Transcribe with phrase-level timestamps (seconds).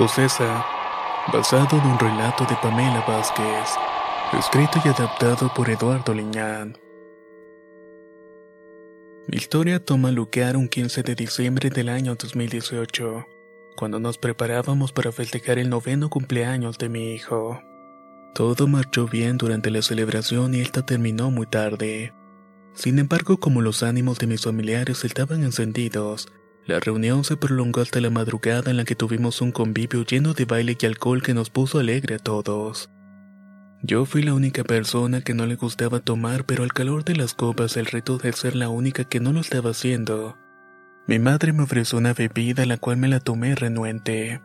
[0.00, 0.64] Posesa,
[1.30, 3.68] basado en un relato de Pamela Vázquez,
[4.32, 6.78] escrito y adaptado por Eduardo Liñán.
[9.28, 13.26] Mi historia toma lugar un 15 de diciembre del año 2018,
[13.76, 17.60] cuando nos preparábamos para festejar el noveno cumpleaños de mi hijo.
[18.34, 22.14] Todo marchó bien durante la celebración y esta terminó muy tarde.
[22.72, 26.32] Sin embargo, como los ánimos de mis familiares estaban encendidos,
[26.66, 30.44] la reunión se prolongó hasta la madrugada en la que tuvimos un convivio lleno de
[30.44, 32.90] baile y alcohol que nos puso alegre a todos.
[33.82, 37.32] Yo fui la única persona que no le gustaba tomar, pero al calor de las
[37.32, 40.36] copas el reto de ser la única que no lo estaba haciendo.
[41.06, 44.42] Mi madre me ofreció una bebida la cual me la tomé renuente.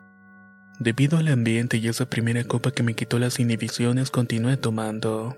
[0.80, 5.38] Debido al ambiente y esa primera copa que me quitó las inhibiciones continué tomando.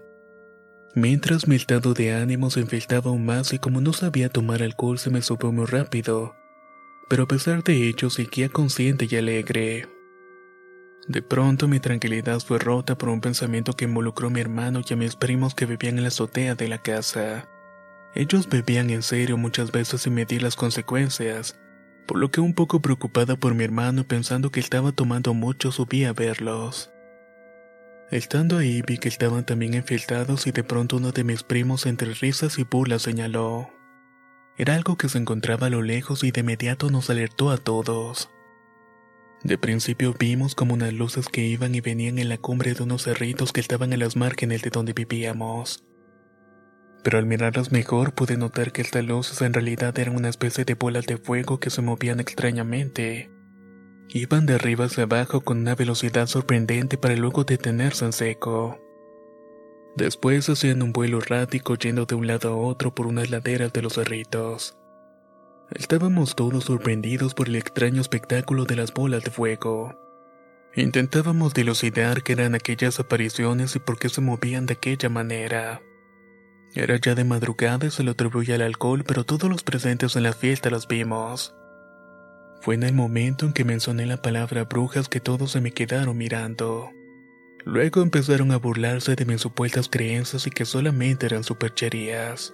[0.94, 5.00] Mientras mi estado de ánimo se infiltraba aún más y como no sabía tomar alcohol
[5.00, 6.36] se me subió muy rápido,
[7.10, 9.88] pero a pesar de ello seguía consciente y alegre.
[11.08, 14.94] De pronto mi tranquilidad fue rota por un pensamiento que involucró a mi hermano y
[14.94, 17.48] a mis primos que vivían en la azotea de la casa.
[18.14, 21.58] Ellos bebían en serio muchas veces sin medir las consecuencias,
[22.08, 25.72] por lo que un poco preocupada por mi hermano y pensando que estaba tomando mucho
[25.72, 26.92] subí a verlos.
[28.10, 32.14] Estando ahí vi que estaban también infiltrados y de pronto uno de mis primos entre
[32.14, 33.77] risas y burlas señaló.
[34.58, 38.32] Era algo que se encontraba a lo lejos y de inmediato nos alertó a todos.
[39.44, 43.04] De principio vimos como unas luces que iban y venían en la cumbre de unos
[43.04, 45.84] cerritos que estaban en las márgenes de donde vivíamos.
[47.04, 50.74] Pero al mirarlas mejor pude notar que estas luces en realidad eran una especie de
[50.74, 53.30] bolas de fuego que se movían extrañamente.
[54.10, 58.87] Iban de arriba hacia abajo con una velocidad sorprendente para luego detenerse en seco.
[59.98, 63.82] Después hacían un vuelo errático yendo de un lado a otro por unas laderas de
[63.82, 64.78] los cerritos.
[65.72, 69.96] Estábamos todos sorprendidos por el extraño espectáculo de las bolas de fuego.
[70.76, 75.82] Intentábamos dilucidar qué eran aquellas apariciones y por qué se movían de aquella manera.
[76.76, 80.22] Era ya de madrugada y se lo atribuía al alcohol, pero todos los presentes en
[80.22, 81.56] la fiesta las vimos.
[82.62, 86.16] Fue en el momento en que mencioné la palabra brujas que todos se me quedaron
[86.16, 86.92] mirando.
[87.68, 92.54] Luego empezaron a burlarse de mis supuestas creencias y que solamente eran supercherías.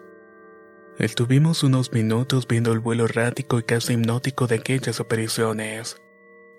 [0.97, 6.01] Estuvimos unos minutos viendo el vuelo errático y casi hipnótico de aquellas apariciones,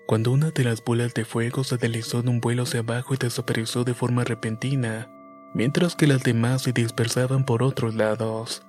[0.07, 3.17] cuando una de las bolas de fuego se deslizó en un vuelo hacia abajo y
[3.17, 5.11] desapareció de forma repentina,
[5.53, 8.65] mientras que las demás se dispersaban por otros lados.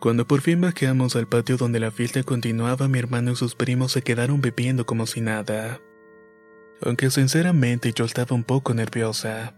[0.00, 3.92] Cuando por fin bajamos al patio donde la fiesta continuaba, mi hermano y sus primos
[3.92, 5.82] se quedaron bebiendo como si nada
[6.84, 9.54] aunque sinceramente yo estaba un poco nerviosa.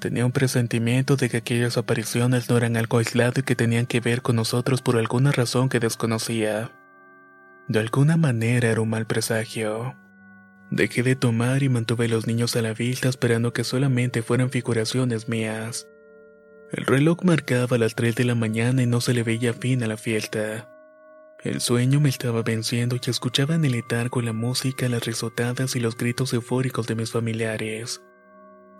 [0.00, 4.00] Tenía un presentimiento de que aquellas apariciones no eran algo aislado y que tenían que
[4.00, 6.70] ver con nosotros por alguna razón que desconocía.
[7.68, 9.94] De alguna manera era un mal presagio.
[10.70, 14.50] Dejé de tomar y mantuve a los niños a la vista esperando que solamente fueran
[14.50, 15.86] figuraciones mías.
[16.72, 19.86] El reloj marcaba las 3 de la mañana y no se le veía fin a
[19.86, 20.68] la fiesta.
[21.44, 25.80] El sueño me estaba venciendo y escuchaba en el letargo la música, las risotadas y
[25.80, 28.00] los gritos eufóricos de mis familiares.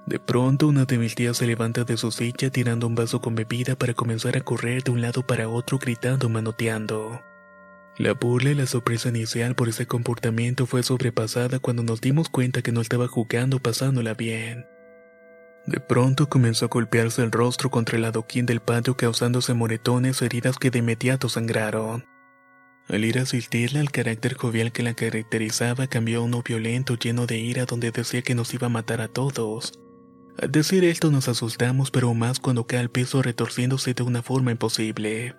[0.07, 3.35] De pronto una de mis tías se levanta de su silla tirando un vaso con
[3.35, 7.21] bebida para comenzar a correr de un lado para otro gritando manoteando.
[7.99, 12.63] La burla y la sorpresa inicial por ese comportamiento fue sobrepasada cuando nos dimos cuenta
[12.63, 14.67] que no estaba jugando pasándola bien.
[15.67, 20.57] De pronto comenzó a golpearse el rostro contra el adoquín del patio causándose moretones heridas
[20.57, 22.14] que de inmediato sangraron.
[22.89, 27.27] Al ir a asistirle al carácter jovial que la caracterizaba cambió a uno violento lleno
[27.27, 29.73] de ira donde decía que nos iba a matar a todos.
[30.39, 34.51] Al decir esto nos asustamos pero más cuando cae al piso retorciéndose de una forma
[34.51, 35.35] imposible.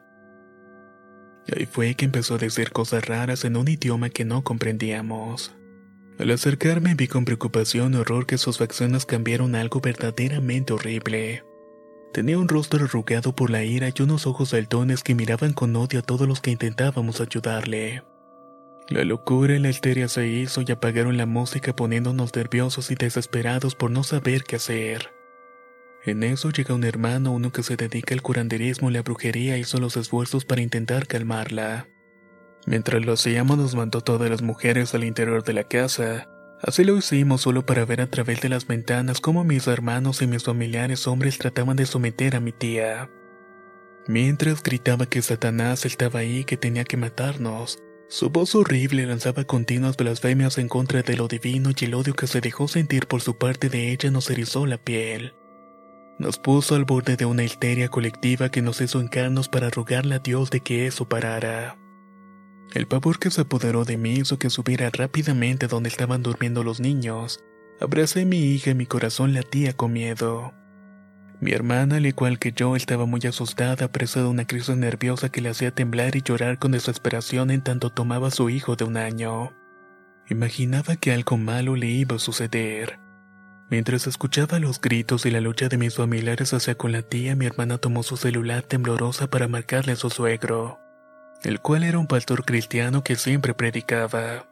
[1.55, 5.53] Ahí fue que empezó a decir cosas raras en un idioma que no comprendíamos.
[6.17, 11.43] Al acercarme vi con preocupación y horror que sus facciones cambiaron a algo verdaderamente horrible.
[12.13, 15.99] Tenía un rostro arrugado por la ira y unos ojos saltones que miraban con odio
[15.99, 18.03] a todos los que intentábamos ayudarle.
[18.87, 23.75] La locura y la histeria se hizo y apagaron la música poniéndonos nerviosos y desesperados
[23.75, 25.11] por no saber qué hacer.
[26.05, 29.79] En eso llega un hermano, uno que se dedica al curanderismo y la brujería, hizo
[29.79, 31.87] los esfuerzos para intentar calmarla.
[32.67, 36.29] Mientras lo hacíamos nos mandó todas las mujeres al interior de la casa.
[36.65, 40.27] Así lo hicimos solo para ver a través de las ventanas cómo mis hermanos y
[40.27, 43.11] mis familiares hombres trataban de someter a mi tía.
[44.07, 47.77] Mientras gritaba que Satanás estaba ahí que tenía que matarnos,
[48.09, 52.25] su voz horrible lanzaba continuas blasfemias en contra de lo divino y el odio que
[52.25, 55.35] se dejó sentir por su parte de ella nos erizó la piel.
[56.17, 60.19] Nos puso al borde de una histeria colectiva que nos hizo encarnos para rogarle a
[60.19, 61.77] Dios de que eso parara.
[62.73, 66.79] El pavor que se apoderó de mí hizo que subiera rápidamente donde estaban durmiendo los
[66.79, 67.39] niños.
[67.79, 70.53] Abracé a mi hija y mi corazón latía con miedo.
[71.41, 75.41] Mi hermana, al igual que yo, estaba muy asustada, presa de una crisis nerviosa que
[75.41, 78.97] le hacía temblar y llorar con desesperación en tanto tomaba a su hijo de un
[78.97, 79.53] año.
[80.29, 82.99] Imaginaba que algo malo le iba a suceder.
[83.69, 87.45] Mientras escuchaba los gritos y la lucha de mis familiares hacia con la tía, mi
[87.45, 90.84] hermana tomó su celular temblorosa para marcarle a su suegro
[91.43, 94.47] el cual era un pastor cristiano que siempre predicaba.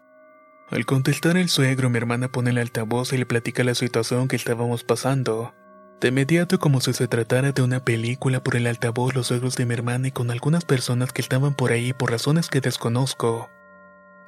[0.70, 4.36] Al contestar el suegro, mi hermana pone el altavoz y le platica la situación que
[4.36, 5.54] estábamos pasando.
[6.02, 9.66] De inmediato, como si se tratara de una película por el altavoz, los suegros de
[9.66, 13.50] mi hermana y con algunas personas que estaban por ahí por razones que desconozco,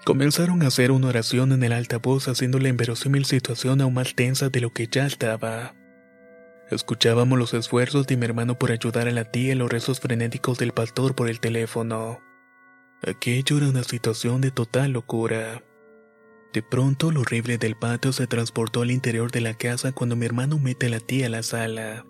[0.06, 4.50] comenzaron a hacer una oración en el altavoz haciendo la inverosímil situación aún más tensa
[4.50, 5.74] de lo que ya estaba.
[6.70, 10.58] Escuchábamos los esfuerzos de mi hermano por ayudar a la tía y los rezos frenéticos
[10.58, 12.20] del pastor por el teléfono.
[13.04, 15.64] Aquello era una situación de total locura.
[16.54, 20.26] De pronto, lo horrible del patio se transportó al interior de la casa cuando mi
[20.26, 22.06] hermano mete a la tía a la sala.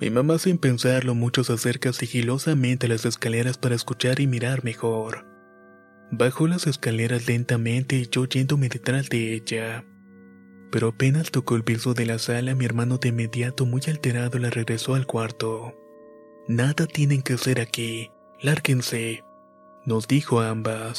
[0.00, 4.64] Mi mamá, sin pensarlo mucho, se acerca sigilosamente a las escaleras para escuchar y mirar
[4.64, 5.26] mejor.
[6.10, 9.84] Bajó las escaleras lentamente y yo yéndome detrás de ella.
[10.72, 14.50] Pero apenas tocó el piso de la sala, mi hermano de inmediato, muy alterado, la
[14.50, 15.74] regresó al cuarto.
[16.48, 18.10] Nada tienen que hacer aquí.
[18.40, 19.25] Lárguense
[19.86, 20.98] nos dijo ambas.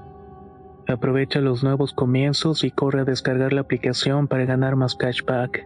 [0.91, 5.65] Aprovecha los nuevos comienzos y corre a descargar la aplicación para ganar más cashback.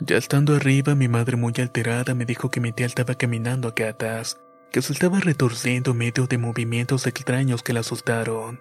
[0.00, 3.72] Ya estando arriba, mi madre muy alterada me dijo que mi tía estaba caminando a
[3.74, 4.38] gatas,
[4.70, 8.60] que se estaba retorciendo medio de movimientos extraños que la asustaron.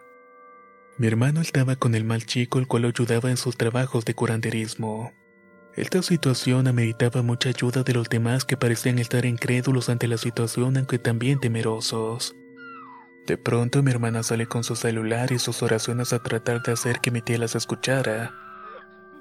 [0.97, 4.15] Mi hermano estaba con el mal chico el cual lo ayudaba en sus trabajos de
[4.15, 5.11] curanderismo.
[5.75, 10.77] Esta situación ameritaba mucha ayuda de los demás que parecían estar incrédulos ante la situación
[10.77, 12.33] aunque también temerosos.
[13.27, 17.01] De pronto mi hermana sale con su celular y sus oraciones a tratar de hacer
[17.01, 18.33] que mi tía las escuchara.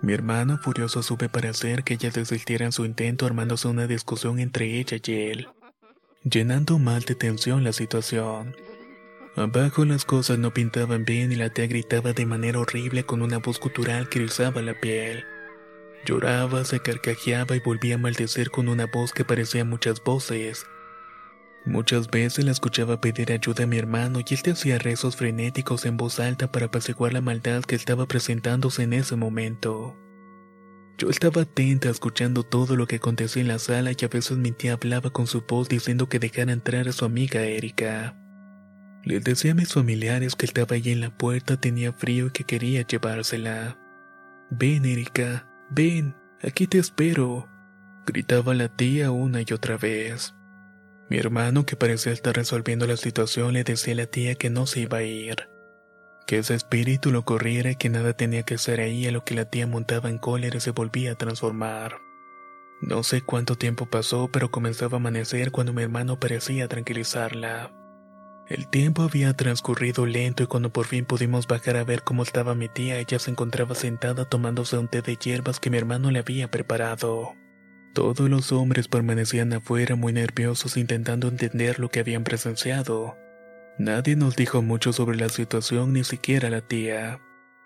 [0.01, 4.39] Mi hermano furioso sube para hacer que ella desistiera en su intento armándose una discusión
[4.39, 5.49] entre ella y él,
[6.23, 8.55] llenando mal de tensión la situación.
[9.35, 13.39] Abajo las cosas no pintaban bien y la tía gritaba de manera horrible con una
[13.39, 15.25] voz gutural que rizaba la piel.
[16.05, 20.67] Lloraba, se carcajeaba y volvía a maldecir con una voz que parecía muchas voces.
[21.67, 25.87] Muchas veces la escuchaba pedir ayuda a mi hermano y él te hacía rezos frenéticos
[25.87, 29.97] en voz alta para apaciguar la maldad que estaba presentándose en ese momento.
[30.99, 34.53] Yo estaba atenta escuchando todo lo que acontecía en la sala y a veces mi
[34.53, 38.15] tía hablaba con su voz diciendo que dejara entrar a su amiga Erika.
[39.03, 42.45] Les decía a mis familiares que estaba allí en la puerta, tenía frío y que
[42.45, 43.79] quería llevársela.
[44.51, 47.49] Ven, Erika, Ven, aquí te espero,
[48.07, 50.33] gritaba la tía una y otra vez.
[51.11, 54.66] Mi hermano, que parecía estar resolviendo la situación, le decía a la tía que no
[54.66, 55.49] se iba a ir,
[56.28, 59.35] que ese espíritu lo corriera y que nada tenía que ser ahí, a lo que
[59.35, 61.97] la tía montaba en cólera y se volvía a transformar.
[62.81, 67.73] No sé cuánto tiempo pasó, pero comenzaba a amanecer cuando mi hermano parecía tranquilizarla.
[68.47, 72.55] El tiempo había transcurrido lento y cuando por fin pudimos bajar a ver cómo estaba
[72.55, 76.19] mi tía, ella se encontraba sentada tomándose un té de hierbas que mi hermano le
[76.19, 77.35] había preparado.
[77.95, 83.17] Todos los hombres permanecían afuera muy nerviosos intentando entender lo que habían presenciado.
[83.79, 87.21] Nadie nos dijo mucho sobre la situación, ni siquiera la tía,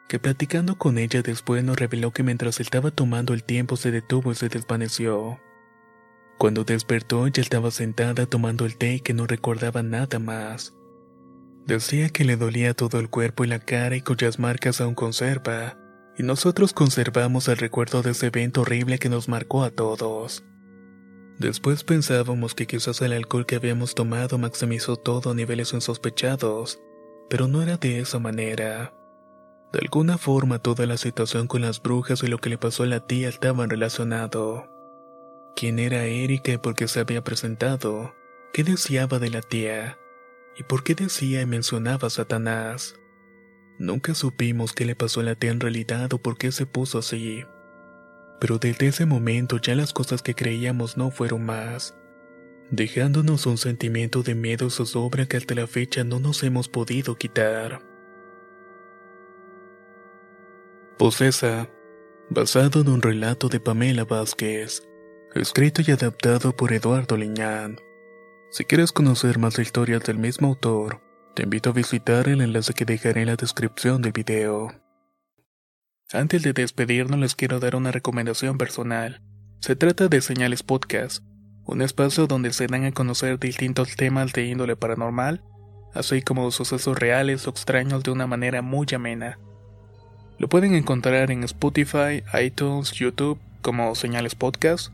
[0.09, 4.31] que platicando con ella después nos reveló que mientras estaba tomando el tiempo se detuvo
[4.31, 5.41] y se desvaneció.
[6.39, 10.73] Cuando despertó ella estaba sentada tomando el té y que no recordaba nada más.
[11.67, 15.77] Decía que le dolía todo el cuerpo y la cara y cuyas marcas aún conserva,
[16.17, 20.45] y nosotros conservamos el recuerdo de ese evento horrible que nos marcó a todos.
[21.39, 26.81] Después pensábamos que quizás el alcohol que habíamos tomado maximizó todo a niveles insospechados,
[27.29, 28.95] pero no era de esa manera.
[29.73, 32.87] De alguna forma toda la situación con las brujas y lo que le pasó a
[32.87, 34.63] la tía estaban relacionados
[35.59, 38.15] quién era Erika y por qué se había presentado,
[38.53, 39.99] qué deseaba de la tía,
[40.57, 42.95] y por qué decía y mencionaba a Satanás.
[43.77, 46.99] Nunca supimos qué le pasó a la tía en realidad o por qué se puso
[46.99, 47.45] así.
[48.39, 51.97] Pero desde ese momento ya las cosas que creíamos no fueron más,
[52.71, 57.83] dejándonos un sentimiento de miedo zozobra que hasta la fecha no nos hemos podido quitar.
[60.97, 61.69] Posesa,
[62.31, 64.88] basado en un relato de Pamela Vázquez
[65.35, 67.79] escrito y adaptado por Eduardo Liñán.
[68.51, 71.01] Si quieres conocer más historias del mismo autor,
[71.35, 74.73] te invito a visitar el enlace que dejaré en la descripción del video.
[76.13, 79.21] Antes de despedirnos les quiero dar una recomendación personal.
[79.61, 81.23] Se trata de Señales Podcast,
[81.67, 85.45] un espacio donde se dan a conocer distintos temas de índole paranormal,
[85.93, 89.39] así como sucesos reales o extraños de una manera muy amena.
[90.39, 94.93] Lo pueden encontrar en Spotify, iTunes, YouTube como Señales Podcast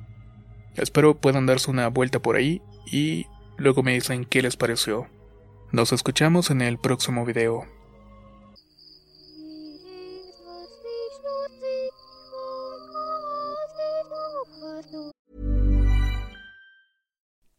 [0.76, 3.26] Espero puedan darse una vuelta por ahí y
[3.56, 5.06] luego me dicen qué les pareció.
[5.70, 7.66] Nos escuchamos en el próximo video.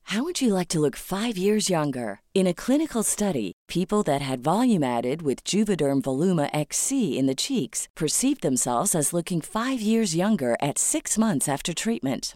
[0.08, 2.22] How would you like to look 5 years younger?
[2.34, 7.36] In a clinical study, people that had volume added with Juvederm Voluma XC in the
[7.36, 12.36] cheeks perceived themselves as looking 5 years younger at 6 months after treatment